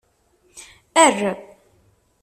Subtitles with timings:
[1.05, 1.29] Err.